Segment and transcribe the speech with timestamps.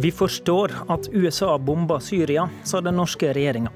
[0.00, 3.68] Vi forstår at USA bomba Syria, sa den norske regjeringa.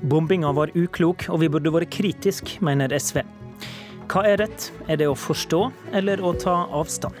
[0.00, 3.20] Bombinga var uklok, og vi burde vært kritisk, mener SV.
[4.10, 4.66] Hva er rett?
[4.90, 5.60] Er det å forstå
[5.94, 7.14] eller å ta avstand?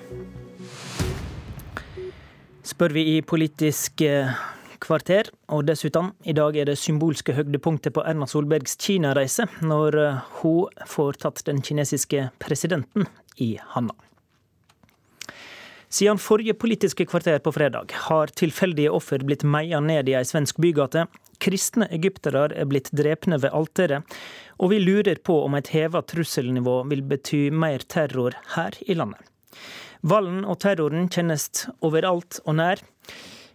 [2.66, 4.34] Spør vi i Politisk eh,
[4.82, 10.22] kvarter, og dessuten, i dag er det symbolske høydepunktet på Erna Solbergs Kina-reise, når eh,
[10.40, 13.06] hun får tatt den kinesiske presidenten
[13.38, 14.01] i handa.
[15.92, 20.56] Siden forrige Politiske kvarter på fredag har tilfeldige offer blitt meia ned i ei svensk
[20.64, 21.04] bygate.
[21.42, 24.16] Kristne egyptere er blitt drepne ved alteret,
[24.56, 29.20] og vi lurer på om et heva trusselnivå vil bety mer terror her i landet.
[30.00, 32.80] Volden og terroren kjennes overalt og nær.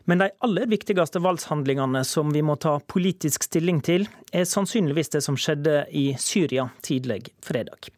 [0.06, 5.26] Men de aller viktigste voldshandlingene som vi må ta politisk stilling til, er sannsynligvis det
[5.26, 7.90] som skjedde i Syria tidlig fredag.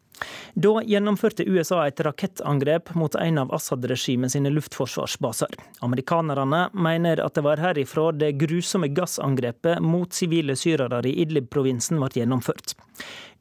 [0.54, 5.54] Da gjennomførte USA et rakettangrep mot en av Assad-regimet sine luftforsvarsbaser.
[5.86, 12.12] Amerikanerne mener at det var herifra det grusomme gassangrepet mot sivile syrere i Idlib-provinsen ble
[12.22, 12.74] gjennomført.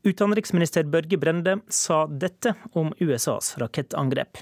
[0.04, 4.38] Utenriksminister Børge Brende sa dette om USAs rakettangrep.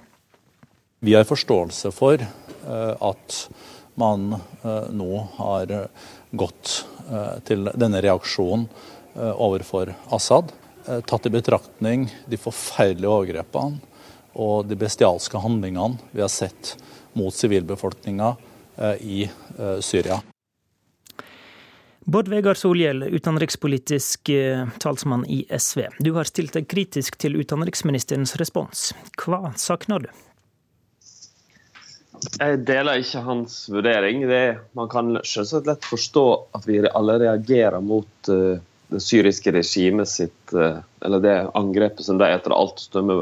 [1.00, 3.50] Vi har forståelse for eh, at
[3.98, 5.74] man eh, nå har
[6.32, 8.70] gått eh, til denne reaksjonen
[9.18, 10.52] overfor Assad.
[10.88, 13.82] Eh, tatt i betraktning de forferdelige overgrepene
[14.38, 16.76] og de bestialske handlingene vi har sett
[17.18, 18.36] mot sivilbefolkninga
[18.78, 20.22] eh, i eh, Syria.
[22.08, 24.30] Bård Vegar Solhjell, utenrikspolitisk
[24.80, 25.90] talsmann i SV.
[26.00, 28.94] Du har stilt deg kritisk til utenriksministerens respons.
[29.20, 30.08] Hva savner du?
[32.40, 34.24] Jeg deler ikke hans vurdering.
[34.24, 38.56] Er, man kan selvsagt lett forstå at vi alle reagerer mot uh,
[38.94, 43.18] det syriske regimet sitt eh, Eller det angrepet som de etter alt dømme,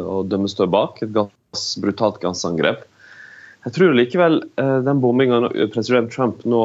[0.00, 1.02] og dømme står bak.
[1.04, 2.86] Et gass, brutalt gassangrep.
[3.66, 6.64] Jeg tror likevel eh, den bombinga president Trump nå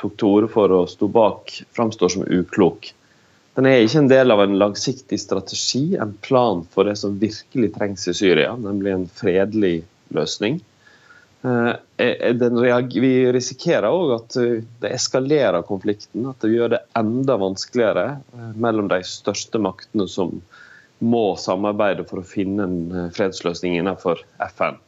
[0.00, 2.90] tok til orde for og sto bak, framstår som uklok.
[3.54, 7.70] Den er ikke en del av en langsiktig strategi, en plan for det som virkelig
[7.76, 9.76] trengs i Syria, nemlig en fredelig
[10.14, 10.58] løsning.
[11.44, 16.24] Eh, vi risikerer òg at eh, det eskalerer konflikten.
[16.30, 20.38] At det gjør det enda vanskeligere eh, mellom de største maktene som
[21.04, 24.22] må samarbeide for å finne en fredsløsning innenfor
[24.56, 24.80] FN.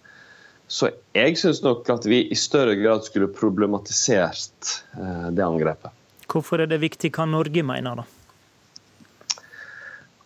[0.67, 5.93] Så jeg syns nok at vi i større grad skulle problematisert det angrepet.
[6.27, 8.07] Hvorfor er det viktig hva Norge mener, da?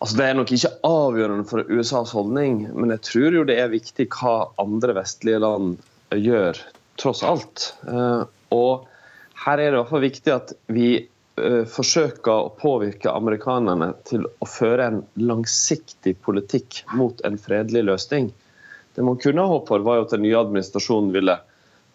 [0.01, 3.73] Altså, det er nok ikke avgjørende for USAs holdning, men jeg tror jo det er
[3.73, 5.75] viktig hva andre vestlige land
[6.17, 6.59] gjør,
[7.01, 7.71] tross alt.
[7.87, 8.23] Eh,
[8.55, 8.87] og
[9.45, 14.27] her er det i hvert fall viktig at vi eh, forsøker å påvirke amerikanerne til
[14.27, 18.31] å føre en langsiktig politikk mot en fredelig løsning.
[18.95, 21.37] Det man kunne håpe for, var at den nye administrasjonen ville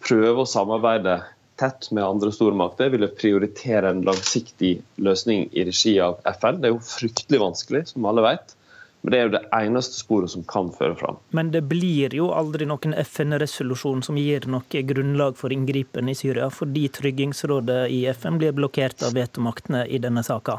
[0.05, 1.19] prøve å samarbeide
[1.57, 6.61] tett med andre stormakter, ville prioritere en langsiktig løsning i regi av FN.
[6.61, 8.53] Det er jo fryktelig vanskelig, som alle vet.
[9.01, 11.19] Men det er jo det eneste sporet som kan føre fram.
[11.37, 16.49] Men det blir jo aldri noen FN-resolusjon som gir noe grunnlag for inngripen i Syria,
[16.51, 20.57] fordi Tryggingsrådet i FN blir blokkert av vetomaktene i denne saka.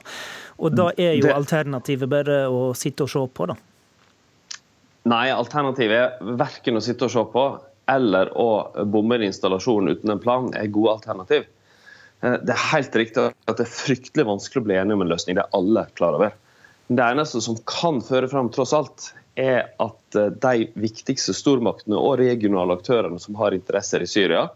[0.63, 1.35] Og da er jo det...
[1.35, 3.59] alternativet bare å sitte og se på, da?
[5.09, 7.45] Nei, alternativet er verken å sitte og se på
[7.89, 8.49] eller å
[8.85, 11.47] bombe en installasjon uten en plan er gode alternativ.
[12.21, 15.13] Eh, det er helt riktig at det er fryktelig vanskelig å bli enige om en
[15.13, 15.39] løsning.
[15.39, 16.37] Det er alle klar over.
[16.89, 22.17] Det eneste som kan føre fram, tross alt, er at eh, de viktigste stormaktene og
[22.21, 24.47] regionale aktørene som har interesser i Syria,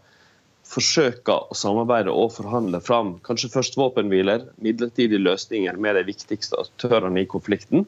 [0.67, 7.21] forsøker å samarbeide og forhandle fram kanskje først våpenhviler, midlertidige løsninger med de viktigste aktørene
[7.21, 7.85] i konflikten.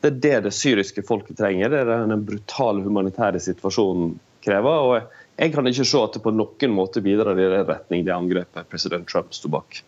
[0.00, 1.72] Det er det det syriske folket trenger.
[1.72, 4.88] Det er den brutale humanitære situasjonen krever.
[4.88, 8.14] og Jeg kan ikke se at det på noen måte bidrar i den retning det
[8.14, 9.82] angrepet president Trump sto bak.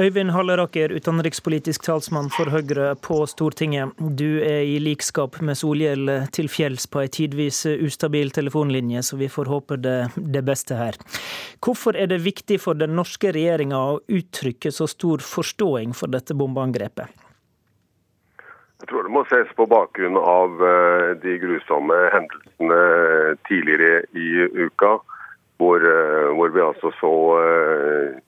[0.00, 3.90] Øyvind Halleraker, utenrikspolitisk talsmann for Høyre på Stortinget.
[4.16, 9.28] Du er i likskap med Solhjell til fjells på ei tidvis ustabil telefonlinje, så vi
[9.28, 10.96] får håpe det, det, beste her.
[11.60, 16.32] Hvorfor er det viktig for den norske regjeringa å uttrykke så stor forståing for dette
[16.40, 17.12] bombeangrepet?
[18.80, 22.82] Jeg tror det må ses på bakgrunn av eh, de grusomme hendelsene
[23.44, 24.96] tidligere i uka,
[25.60, 28.22] hvor, eh, hvor vi altså så eh,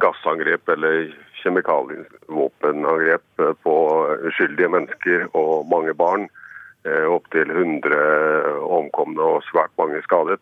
[0.00, 1.12] gassangrep eller
[1.42, 3.74] kjemikalievåpenangrep på
[4.28, 6.28] uskyldige mennesker og mange barn.
[6.84, 10.40] Eh, Opptil 100 omkomne og svært mange skadet.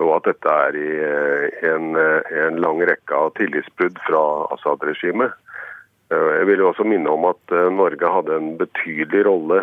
[0.00, 4.24] Og at dette er i eh, en, eh, en lang rekke av tillitsbrudd fra
[4.56, 5.36] Assad-regimet.
[6.10, 9.60] Jeg vil også minne om at Norge hadde en betydelig rolle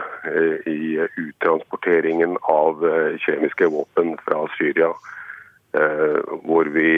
[0.64, 2.86] i uttransporteringen av
[3.20, 4.94] kjemiske våpen fra Syria
[6.48, 6.90] hvor vi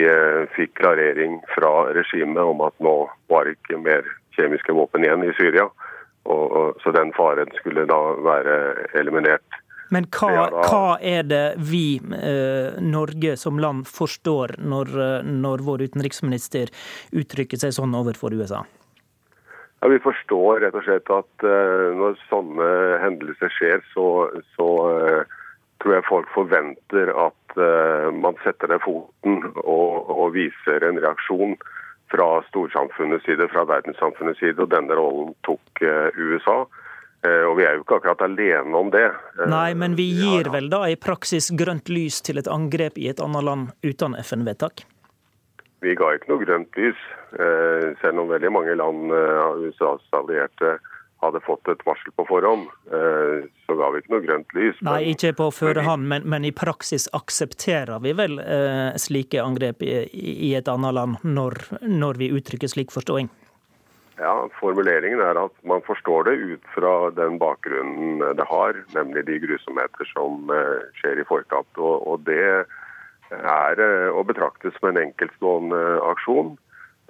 [0.56, 2.96] fikk klarering fra regimet om at nå
[3.30, 4.06] var det ikke mer
[4.36, 5.68] kjemiske våpen igjen i Syria.
[6.30, 8.56] Og, så den faren skulle da være
[9.00, 9.60] eliminert.
[9.90, 14.92] Men hva, hva er det vi, eh, Norge som land, forstår når,
[15.26, 16.70] når vår utenriksminister
[17.10, 18.62] uttrykker seg sånn overfor USA?
[19.80, 21.44] Ja, Vi forstår rett og slett at
[21.96, 22.70] når sånne
[23.02, 24.68] hendelser skjer, så, så
[25.80, 31.56] tror jeg folk forventer at uh, man setter ned foten og, og, viser en reaksjon
[32.10, 34.58] fra storsamfunnets side, fra verdenssamfunnets side.
[34.58, 35.82] Og denne rollen tok
[36.18, 36.64] USA.
[37.20, 39.04] Og vi er jo ikke akkurat alene om det.
[39.46, 43.20] Nei, men vi gir vel da i praksis grønt lys til et angrep i et
[43.20, 44.82] annet land uten FN-vedtak?
[45.80, 46.98] Vi ga ikke noe grønt lys,
[47.40, 50.76] eh, selv om veldig mange land eh, av USAs allierte
[51.20, 54.80] hadde fått et varsel på forhånd, eh, så ga vi ikke noe grønt lys.
[54.86, 59.92] Nei, ikke på førehånd, men, men, i praksis aksepterer vi vel eh, slike angrep i,
[60.12, 63.30] i, et annet land, når, når vi uttrykker slik forståing?
[64.20, 69.38] Ja, Formuleringen er at man forstår det ut fra den bakgrunnen det har, nemlig de
[69.46, 70.52] grusomheter som
[70.98, 71.70] skjer i forkant.
[71.80, 72.66] Og, og det
[73.38, 75.80] er eh, å betrakte som en enkeltstående
[76.10, 76.54] aksjon.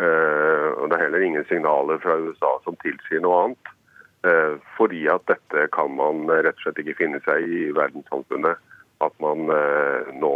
[0.00, 3.74] Eh, og Det er heller ingen signaler fra USA som tilsier noe annet.
[4.26, 8.61] Eh, fordi at dette kan man rett og slett ikke finne seg i i verdenssamfunnet.
[9.00, 9.46] At man
[10.20, 10.32] nå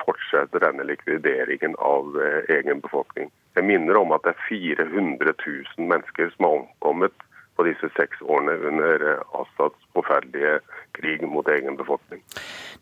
[0.00, 2.14] fortsetter denne likvideringen av
[2.48, 3.28] egen befolkning.
[3.58, 7.26] Jeg minner om at det er 400 000 mennesker som har omkommet
[7.60, 9.02] på disse seks årene under
[9.36, 10.60] Assads forferdelige
[10.96, 12.22] krig mot egen befolkning.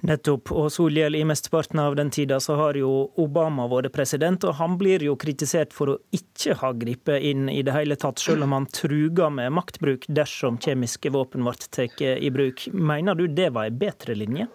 [0.07, 0.53] Nettopp.
[0.55, 4.77] Og Solhjell, i mesteparten av den tida så har jo Obama vært president, og han
[4.79, 8.55] blir jo kritisert for å ikke ha gripet inn i det hele tatt, selv om
[8.55, 12.69] han truga med maktbruk dersom kjemiske våpen ble tatt i bruk.
[12.71, 14.47] Mener du det var en bedre linje?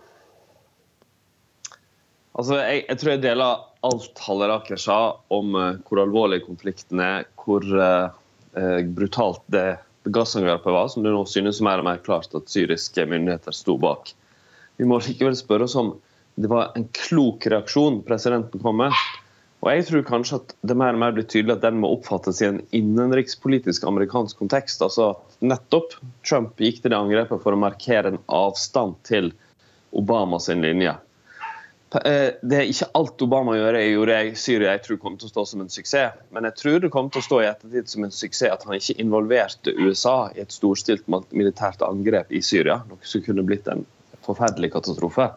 [2.34, 5.00] Altså, jeg, jeg, tror jeg deler alt Halleraker sa
[5.36, 8.14] om uh, hvor alvorlig konflikten er, hvor uh,
[8.56, 9.74] uh, brutalt det
[10.04, 14.12] gassangrepet var, som det nå synes mer og mer klart at syriske myndigheter sto bak.
[14.78, 15.94] Vi må likevel spørre oss om
[16.36, 18.96] det var en klok reaksjon presidenten kom med.
[19.64, 22.42] Og jeg tror kanskje at det mer og mer blir tydelig at den må oppfattes
[22.42, 24.82] i en innenrikspolitisk amerikansk kontekst.
[24.84, 25.14] Altså
[25.46, 25.96] nettopp
[26.28, 29.32] Trump gikk til det angrepet for å markere en avstand til
[29.96, 30.98] Obamas linje.
[31.94, 35.30] Eh, det er ikke alt Obama gjør jeg gjorde i Syria jeg tror kommer til
[35.30, 36.18] å stå som en suksess.
[36.34, 38.78] Men jeg tror det kommer til å stå i ettertid som en suksess at han
[38.80, 42.80] ikke involverte USA i et storstilt militært angrep i Syria.
[42.90, 43.86] Noe som kunne blitt en
[44.26, 45.30] forferdelig katastrofe.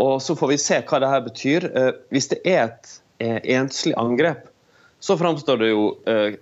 [0.00, 1.68] Og Så får vi se hva det her betyr.
[1.68, 4.48] Eh, hvis det er et eh, enslig angrep,
[5.00, 5.82] så framstår det jo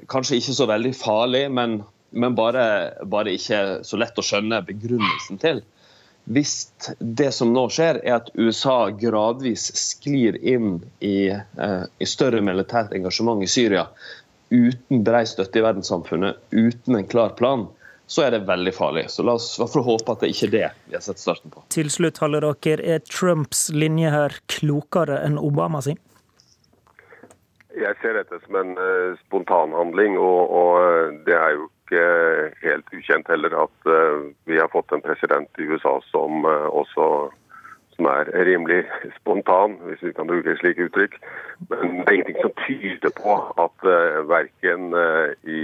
[0.08, 1.80] kanskje ikke så veldig farlig, men,
[2.14, 5.58] men bare, bare ikke så lett å skjønne begrunnelsen til.
[6.24, 12.40] Hvis det som nå skjer, er at USA gradvis sklir inn i, eh, i større
[12.40, 13.88] militært engasjement i Syria
[14.54, 17.66] uten brei støtte i verdenssamfunnet, uten en klar plan,
[18.06, 19.04] så er det veldig farlig.
[19.10, 21.64] Så la oss i håpe at det ikke er det vi har sett starten på.
[21.74, 26.00] Til slutt, Halleråker, dere, er Trumps linje her klokere enn Obama sin?
[27.74, 32.04] Jeg ser dette som en uh, spontanhandling, og, og uh, det er jo ikke
[32.64, 37.30] helt ukjent heller at uh, vi har fått en president i USA som også
[37.94, 38.80] som er rimelig
[39.20, 41.12] spontan, hvis vi kan bruke et slikt uttrykk.
[41.70, 44.96] Men det er ingenting som tyder på at uh, verken
[45.46, 45.60] i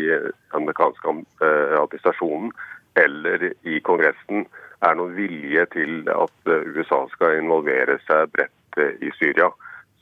[0.55, 2.53] amerikanske administrasjonen
[3.01, 4.47] eller i Kongressen
[4.87, 9.51] er noen vilje til at USA skal involvere seg bredt i Syria.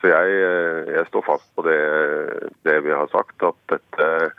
[0.00, 1.80] Så jeg, eh, jeg står fast på det,
[2.66, 4.30] det, vi har sagt, at dette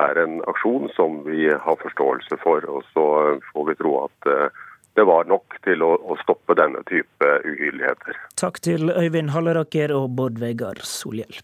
[0.00, 2.64] er en aksjon som vi har forståelse for.
[2.68, 3.06] Og så
[3.52, 4.64] får vi tro at eh,
[4.96, 8.18] det var nok til å, stoppe denne type uhyrligheter.
[8.40, 11.40] Takk til Øyvind Halleraker og Bård Vegar Solhjell.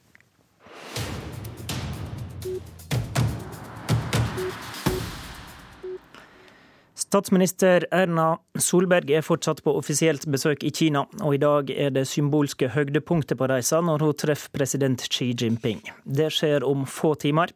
[7.08, 12.04] Statsminister Erna Solberg er fortsatt på offisielt besøk i Kina, og i dag er det
[12.10, 15.80] symbolske høydepunktet på reisa når hun treffer president Xi Jinping.
[16.04, 17.54] Det skjer om få timer.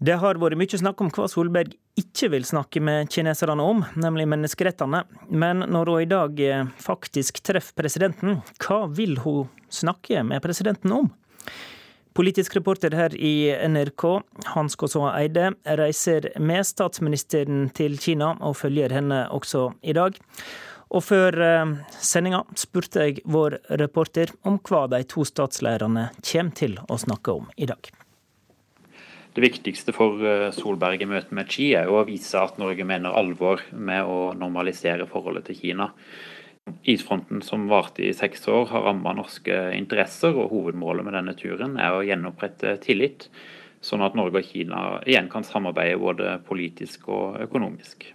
[0.00, 4.24] Det har vært mye snakk om hva Solberg ikke vil snakke med kineserne om, nemlig
[4.32, 5.02] menneskerettene.
[5.28, 6.40] Men når hun i dag
[6.80, 11.12] faktisk treffer presidenten, hva vil hun snakke med presidenten om?
[12.16, 14.06] Politisk reporter her i NRK,
[14.54, 20.16] Hans Kåsaa Eide, reiser med statsministeren til Kina og følger henne også i dag.
[20.90, 26.80] Og før eh, sendinga spurte jeg vår reporter om hva de to statslederne kommer til
[26.88, 27.92] å snakke om i dag.
[29.34, 33.14] Det viktigste for eh, Solberg i møtet med Xi er å vise at Norge mener
[33.14, 35.90] alvor med å normalisere forholdet til Kina.
[36.90, 41.78] Isfronten som varte i seks år, har rammet norske interesser, og hovedmålet med denne turen
[41.80, 43.28] er å gjenopprette tillit,
[43.80, 48.10] sånn at Norge og Kina igjen kan samarbeide både politisk og økonomisk.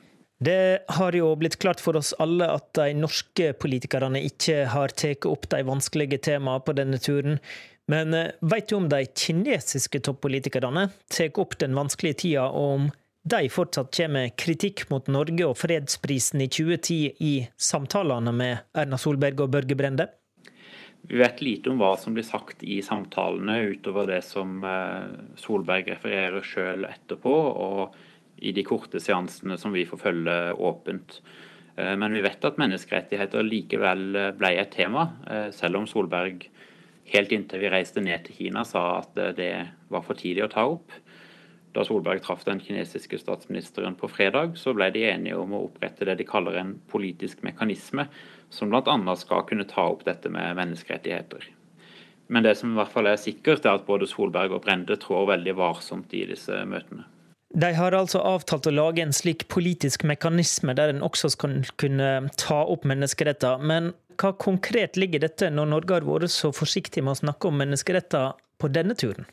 [0.45, 5.25] Det har jo blitt klart for oss alle at de norske politikerne ikke har tatt
[5.29, 7.39] opp de vanskelige temaene på denne turen.
[7.91, 12.87] Men veit vet du om de kinesiske toppolitikerne tar opp den vanskelige tida, og om
[13.25, 18.99] de fortsatt kommer med kritikk mot Norge og fredsprisen i 2010 i samtalene med Erna
[19.01, 20.05] Solberg og Børge Brende?
[21.09, 25.09] Vi vet lite om hva som blir sagt i samtalene, utover det som eh,
[25.41, 27.97] Solberg refererer sjøl etterpå, og
[28.45, 30.37] i de korte seansene som vi får følge
[30.69, 31.19] åpent.
[31.77, 35.07] Eh, men vi vet at menneskerettigheter likevel eh, ble et tema,
[35.53, 36.47] selv om Solberg
[37.13, 39.53] helt inntil vi reiste ned til Kina sa at det
[39.93, 40.93] var for tidlig å ta opp.
[41.75, 46.07] Da Solberg traff den kinesiske statsministeren på fredag, så ble de enige om å opprette
[46.07, 48.07] det de kaller en politisk mekanisme,
[48.49, 49.15] som bl.a.
[49.19, 51.49] skal kunne ta opp dette med menneskerettigheter.
[52.31, 55.27] Men det som i hvert fall er sikkert, er at både Solberg og Brende trår
[55.33, 57.05] veldig varsomt i disse møtene.
[57.55, 62.09] De har altså avtalt å lage en slik politisk mekanisme der en også skal kunne
[62.41, 63.61] ta opp menneskeretter.
[63.61, 67.59] Men hva konkret ligger dette når Norge har vært så forsiktig med å snakke om
[67.61, 69.27] menneskeretter på denne turen?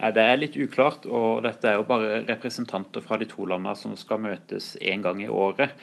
[0.00, 3.92] Det er litt uklart, og dette er jo bare representanter fra de to landene som
[4.00, 5.74] skal møtes én gang i året.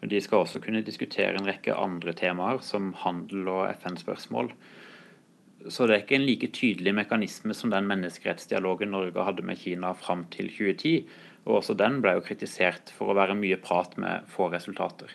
[0.00, 4.48] De skal også kunne diskutere en rekke andre temaer, som handel og FN-spørsmål.
[5.68, 9.92] Så det er ikke en like tydelig mekanisme som den menneskerettsdialogen Norge hadde med Kina
[9.98, 11.04] fram til 2010.
[11.46, 15.10] Og også den ble jo kritisert for å være mye prat med få resultater.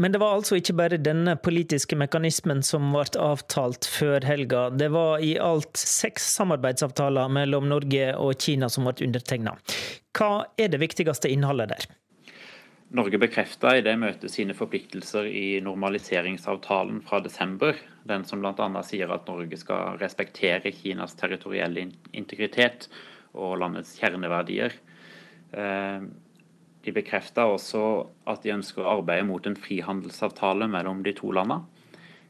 [0.00, 4.62] Men det var altså ikke bare denne politiske mekanismen som ble avtalt før helga.
[4.72, 9.52] Det var i alt seks samarbeidsavtaler mellom Norge og Kina som ble undertegna.
[10.16, 11.84] Hva er det viktigste innholdet der?
[12.96, 17.76] Norge bekrefta i det møtet sine forpliktelser i normaliseringsavtalen fra desember.
[18.08, 18.70] Den som bl.a.
[18.88, 22.88] sier at Norge skal respektere Kinas territorielle integritet
[23.36, 24.80] og landets kjerneverdier.
[25.52, 26.08] Eh,
[26.84, 27.82] de bekrefta også
[28.30, 31.66] at de ønsker å arbeide mot en frihandelsavtale mellom de to landene.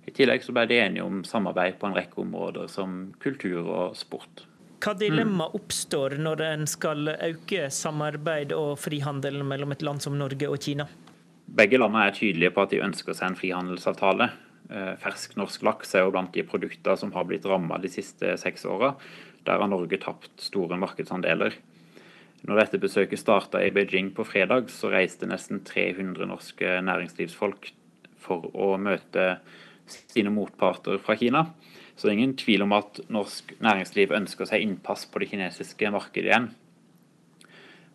[0.08, 3.98] I tillegg så ble de enige om samarbeid på en rekke områder, som kultur og
[3.98, 4.46] sport.
[4.80, 10.48] Hva dilemma oppstår når en skal øke samarbeid og frihandel mellom et land som Norge
[10.48, 10.88] og Kina?
[11.50, 14.30] Begge landene er tydelige på at de ønsker seg en frihandelsavtale.
[14.70, 18.32] Eh, fersk norsk laks er jo blant de produkter som har blitt ramma de siste
[18.40, 18.94] seks åra.
[19.44, 21.58] Der har Norge tapt store markedsandeler.
[22.48, 27.72] Når dette besøket starta i Beijing på fredag, så reiste nesten 300 norske næringslivsfolk
[28.20, 29.34] for å møte
[29.90, 31.44] sine motparter fra Kina.
[31.94, 35.90] Så det er ingen tvil om at norsk næringsliv ønsker seg innpass på det kinesiske
[35.92, 36.48] markedet igjen.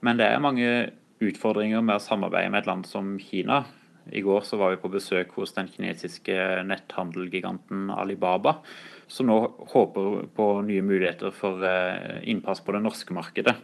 [0.05, 0.69] Men det er mange
[1.23, 3.63] utfordringer med å samarbeide med et land som Kina.
[4.13, 6.35] I går så var vi på besøk hos den kinesiske
[6.69, 8.59] netthandelgiganten Alibaba,
[9.09, 9.39] som nå
[9.71, 13.55] håper på nye muligheter for eh, innpass på det norske markedet.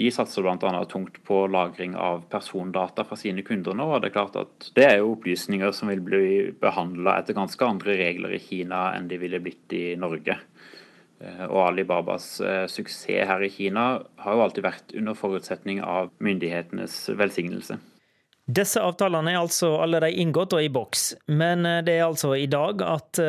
[0.00, 0.84] De satser bl.a.
[0.88, 3.90] tungt på lagring av persondata fra sine kunder nå.
[3.92, 6.22] og Det er klart at det er jo opplysninger som vil bli
[6.62, 10.38] behandla etter ganske andre regler i Kina enn de ville blitt i Norge.
[11.22, 13.86] Eh, og Alibabas eh, suksess her i Kina
[14.24, 17.78] har jo alltid vært under forutsetning av myndighetenes velsignelse.
[18.52, 22.48] Disse avtalene er altså allerede inngått og i boks, men eh, det er altså i
[22.50, 23.20] dag at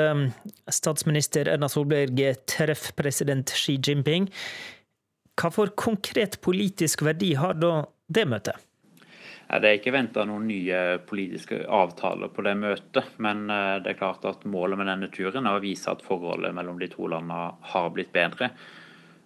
[0.74, 4.32] statsminister Erna Solberg treffer president Xi Jinping.
[5.40, 7.74] Hva for konkret politisk verdi har da
[8.08, 8.70] det møtet?
[9.54, 13.10] Det er ikke venta noen nye politiske avtaler på det møtet.
[13.22, 16.56] Men eh, det er klart at målet med denne turen er å vise at forholdet
[16.56, 18.50] mellom de to landene har blitt bedre.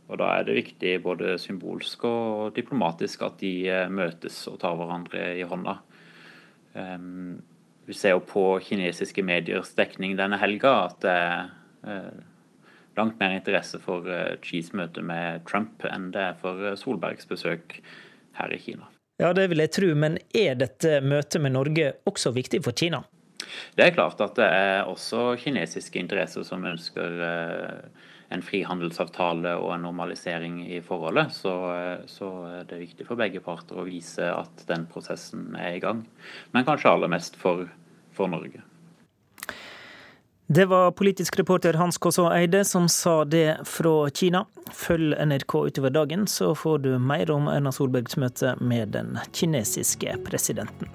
[0.08, 4.76] Og Da er det viktig både symbolsk og diplomatisk at de eh, møtes og tar
[4.80, 5.78] hverandre i hånda.
[7.88, 11.46] Vi ser jo på kinesiske mediers dekning denne helga at det er
[11.88, 12.18] eh,
[12.98, 14.08] langt mer interesse for
[14.44, 17.80] Xis eh, møte med Trump enn det er for eh, Solbergs besøk
[18.38, 18.89] her i Kina.
[19.22, 23.01] Ja, det vil jeg tro, men er dette møtet med Norge også viktig for Kina?
[23.77, 29.72] Det er klart at det er også kinesiske interesser som ønsker eh, en frihandelsavtale og
[29.74, 31.32] en normalisering i forholdet.
[31.32, 31.54] Så,
[32.12, 32.32] så
[32.68, 36.04] det er viktig for begge parter å vise at den prosessen er i gang.
[36.51, 37.70] Men kanskje aller mest for,
[38.18, 38.66] for Norge.
[40.50, 44.46] Det var politisk reporter Hans Kåså Eide som sa det fra Kina.
[44.72, 50.16] Følg NRK utover dagen, så får du mer om Erna Solbergs møte med den kinesiske
[50.24, 50.88] presidenten.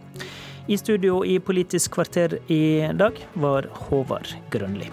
[0.73, 4.89] I studio i Politisk kvarter i dag var Håvard Grønli.